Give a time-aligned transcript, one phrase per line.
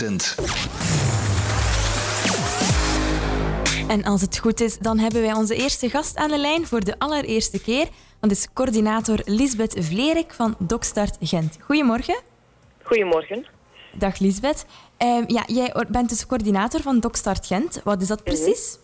[0.00, 0.34] accent.
[3.88, 6.80] En als het goed is, dan hebben wij onze eerste gast aan de lijn voor
[6.84, 7.88] de allereerste keer.
[8.20, 11.56] Dat is coördinator Lisbeth Vlerik van DocStart Gent.
[11.60, 12.20] Goedemorgen.
[12.82, 13.46] Goedemorgen.
[13.92, 14.64] Dag Lisbeth.
[14.96, 17.80] Ehm, ja, jij bent dus coördinator van DocStart Gent.
[17.84, 18.34] Wat is dat Mhm.
[18.34, 18.78] precies?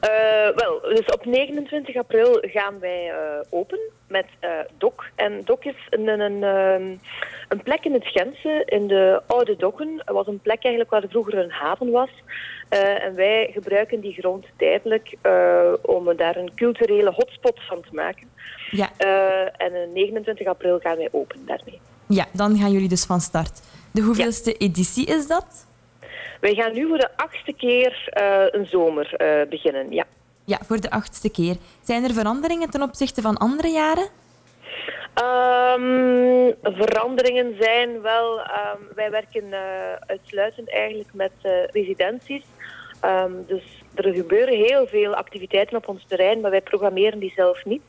[0.00, 0.10] Eh,
[0.54, 3.16] wel, dus op 29 april gaan wij eh,
[3.50, 3.78] open
[4.08, 5.10] met eh DOC.
[5.14, 6.96] En DOC is een, een, een, ehm,
[7.48, 10.02] een plek in het Gentse, in de Oude Dokken.
[10.04, 12.10] Het was een plek eigenlijk waar vroeger een haven was.
[12.68, 17.94] Eh, en wij gebruiken die grond tijdelijk eh, om daar een culturele hotspot van te
[17.94, 18.28] maken.
[18.70, 18.90] Ja.
[18.96, 21.80] Eh, en op 29 april gaan wij open daarmee.
[22.06, 23.60] ja, dan gaan jullie dus van start.
[23.92, 25.66] De hoeveelste editie is dat?
[26.40, 30.04] Wij gaan nu voor de achtste keer eh, een zomer eh, beginnen, ja.
[30.48, 31.56] Ja, voor de achtste keer.
[31.82, 34.06] Zijn er veranderingen ten opzichte van andere jaren?
[35.14, 39.60] Ehm, veranderingen zijn wel, ehm, wij werken eh,
[40.06, 42.44] uitsluitend eigenlijk met eh, residenties.
[43.00, 43.62] Ehm, dus
[43.94, 47.82] er gebeuren heel veel activiteiten op ons terrein, maar wij programmeren die zelf niet.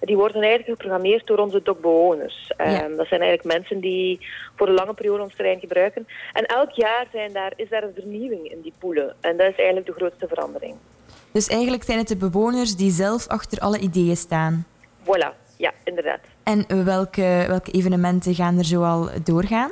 [0.00, 2.52] Die worden eigenlijk geprogrammeerd door onze dokbewoners.
[2.96, 6.06] Dat zijn eigenlijk mensen die voor een lange periode ons terrein gebruiken.
[6.32, 9.16] En elk jaar zijn daar, is daar een vernieuwing in die poelen.
[9.20, 10.76] En dat is eigenlijk de grootste verandering.
[11.32, 14.66] Dus eigenlijk zijn het de bewoners die zelf achter alle ideeën staan.
[15.02, 16.20] Voilà, ja, inderdaad.
[16.42, 19.70] En welke, welke evenementen gaan er zoal doorgaan?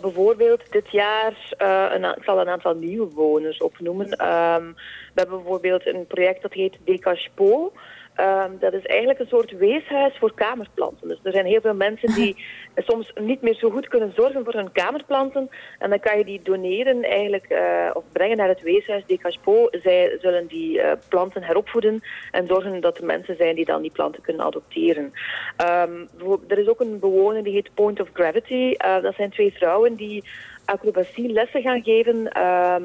[0.00, 4.10] Bijvoorbeeld dit jaar, eh, een, ik zal een aantal nieuwe bewoners opnoemen.
[4.10, 4.66] Ehm,
[5.14, 7.72] we hebben bijvoorbeeld een project dat heet Decaspo.
[8.18, 11.08] Ehm, dat is eigenlijk een soort weeshuis voor kamerplanten.
[11.08, 12.36] Dus er zijn heel veel mensen die
[12.88, 15.50] soms niet meer zo goed kunnen zorgen voor hun kamerplanten.
[15.78, 19.68] En dan kan je die doneren eigenlijk, eh, of brengen naar het weeshuis Decaspo.
[19.70, 23.90] Zij zullen die eh, planten heropvoeden en zorgen dat er mensen zijn die dan die
[23.90, 25.12] planten kunnen adopteren.
[25.56, 26.06] Ehm,
[26.48, 28.74] er is ook een bewoner die heet Point of Gravity.
[28.76, 30.24] Eh, dat zijn twee vrouwen die
[30.64, 32.84] acrobatie lessen gaan geven, ehm,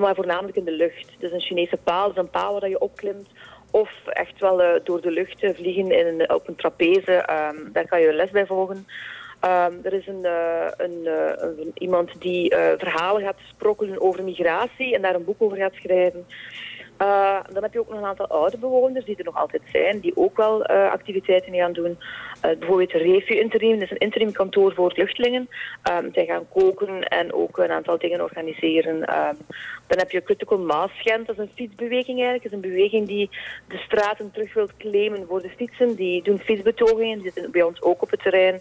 [0.00, 1.12] maar voornamelijk in de lucht.
[1.18, 3.28] Dus een Chinese paal, dus een paal waar je opklimt.
[3.74, 7.12] Of echt wel eh, door de lucht vliegen in op een trapeze.
[7.12, 8.86] ehm, daar kan je les bij volgen.
[9.40, 14.94] Ehm, er is een, eh, een, eh, een- iemand die verhalen gaat sprokkelen over migratie
[14.94, 16.26] en daar een boek over gaat schrijven.
[16.96, 20.00] Eh, dan heb je ook nog een aantal oude bewoners die er nog altijd zijn,
[20.00, 21.98] die ook wel eh, activiteiten gaan doen.
[22.40, 25.48] Eh, bijvoorbeeld Refu Interim, dat is een interim kantoor voor vluchtelingen.
[25.82, 29.04] Ehm, zij gaan koken en ook een aantal dingen organiseren.
[29.04, 29.34] Ehm,
[29.86, 32.42] dan heb je Critical Mass Gent, dat is een fietsbeweging eigenlijk.
[32.42, 33.30] Dat is een beweging die
[33.68, 35.94] de straten terug wil claimen voor de fietsen.
[35.94, 38.60] Die doen fietsbetogingen, die zitten bij ons ook op het terrein.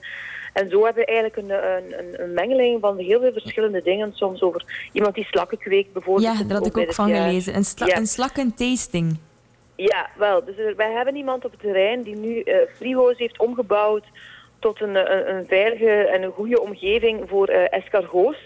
[0.54, 4.14] En zo hebben we eigenlijk een, een, een, mengeling van heel veel verschillende dingen.
[4.14, 6.38] Soms over iemand die slakken kweekt bijvoorbeeld.
[6.38, 7.28] Ja, daar had ik ook van jaar.
[7.28, 7.56] gelezen.
[7.56, 7.98] Een, sla Ja.
[7.98, 9.18] een slakkentasting.
[9.76, 10.44] Ja, wel.
[10.46, 14.04] Dus er- wij hebben iemand op het terrein die nu eh frigo's heeft omgebouwd
[14.60, 18.38] tot een, een, een veilige en een goede omgeving voor eh escargots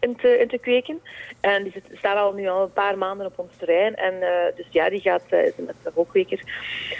[0.00, 1.00] in te, in te kweken.
[1.40, 3.94] En die zit, staat al nu al een paar maanden op ons terrein.
[3.94, 6.40] En eh, dus ja, die gaat, eh, is een escargotkweker.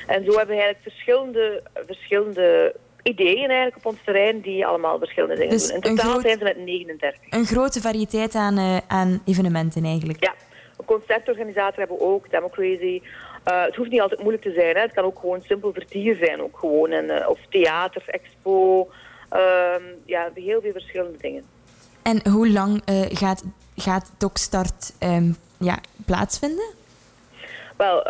[0.06, 5.34] En zo hebben we eigenlijk verschillende, verschillende ideeën eigenlijk op ons terrein die allemaal verschillende
[5.34, 5.76] dingen Dus doen.
[5.82, 7.20] In een totaal groot- zijn ze met 39.
[7.30, 10.24] Een grote variëteit aan, eh, aan evenementen eigenlijk.
[10.24, 10.50] Ja, een
[10.84, 13.02] concertorganisator hebben we ook, Democracy.
[13.44, 14.74] Eh, het hoeft niet altijd moeilijk te zijn.
[14.74, 14.80] Hè.
[14.80, 16.42] Het kan ook gewoon simpel vertier zijn.
[16.42, 16.91] Ook gewoon.
[16.91, 18.88] En, eh, of theater, expo.
[19.28, 21.44] Ehm, ja, heel veel verschillende dingen.
[22.02, 23.44] En hoe lang eh, gaat,
[23.76, 26.78] gaat DocStart ehm, ja, plaatsvinden?
[27.76, 28.02] Wel,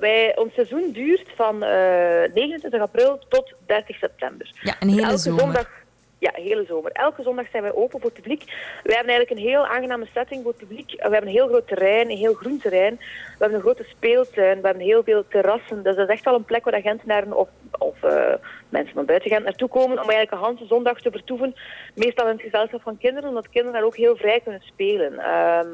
[0.00, 4.50] wij, ons seizoen duurt van eh, 29 april tot 30 september.
[4.62, 5.40] Ja, een hele Elke zomer.
[5.40, 5.70] zondag,
[6.24, 6.92] ja, hele zomer.
[6.92, 8.44] Elke zondag zijn wij open voor het publiek.
[8.82, 10.90] Wij hebben eigenlijk een heel aangename setting voor het publiek.
[10.90, 12.96] We hebben een heel groot terrein, een heel groen terrein.
[12.96, 15.82] We hebben een grote speeltuin, we hebben heel veel terrassen.
[15.82, 17.48] Dus dat is echt wel een plek waar Gentenaren of,
[17.78, 18.34] of eh,
[18.68, 21.54] mensen van buiten Gent naartoe komen om eigenlijk een hele zondag te vertoeven.
[21.94, 25.18] Meestal in het gezelschap van kinderen, omdat kinderen daar ook heel vrij kunnen spelen.
[25.18, 25.68] Ehm,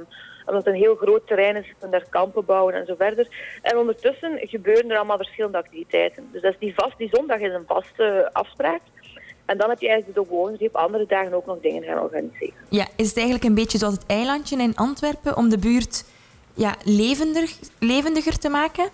[0.47, 3.27] omdat het een heel groot terrein is, kunnen daar kampen bouwen en zo verder.
[3.62, 6.28] En ondertussen gebeuren er allemaal verschillende activiteiten.
[6.32, 8.81] Dus dat is die, vast, die zondag is een vaste afspraak.
[9.50, 12.03] En dan heb je eigenlijk de bewoners die op andere dagen ook nog dingen gaan
[12.03, 12.55] organiseren.
[12.69, 16.05] Ja, is het eigenlijk een beetje zoals het eilandje in Antwerpen om de buurt
[16.55, 18.88] ja, levendig, levendiger te maken?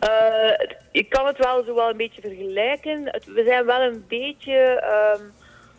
[0.00, 3.00] Eh, ik kan het wel zo wel een beetje vergelijken.
[3.04, 4.54] Het- we zijn wel een beetje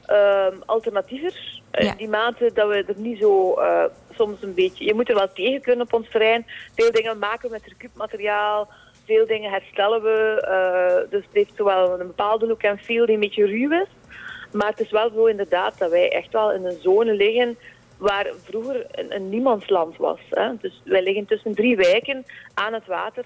[0.06, 1.62] ehm, alternatiever.
[1.72, 1.94] In Ja.
[1.96, 3.84] die mate dat we er niet zo eh,
[4.16, 4.86] soms een beetje...
[4.86, 6.46] Je moet er wel tegen kunnen op ons terrein.
[6.76, 8.70] Veel dingen maken we met recuupmateriaal.
[9.10, 10.18] Veel dingen herstellen we.
[10.42, 13.88] eh, dus het heeft zowel een bepaalde look en feel die een beetje ruw is.
[14.52, 17.58] Maar het is wel zo inderdaad dat wij echt wel in een zone liggen
[17.98, 20.20] waar vroeger een, een niemandsland was.
[20.30, 20.50] Hè.
[20.62, 23.26] Dus wij liggen tussen drie wijken aan het water.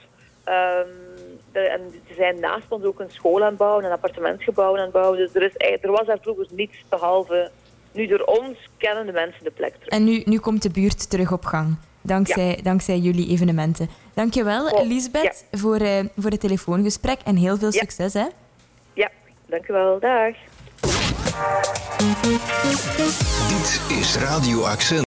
[1.52, 4.82] De- en er zijn naast ons ook een school aan het bouwen, een appartementsgebouw aan
[4.84, 5.18] het bouwen.
[5.18, 7.52] Dus er, is, er was daar vroeger niets behalve
[7.92, 9.88] nu door ons kennen de mensen de plek terug.
[9.88, 11.76] En nu, nu komt de buurt terug op gang.
[12.02, 13.90] Dankzij, dankzij jullie evenementen.
[14.14, 17.80] Dankjewel, Oh, Lisbeth, voor, eh, voor het telefoongesprek en heel veel Ja.
[17.80, 18.14] succes.
[18.14, 18.26] Hè?
[18.94, 19.10] Ja,
[19.46, 20.00] dankjewel.
[20.00, 20.36] Dag.
[23.50, 25.02] Dit is Radio Accent.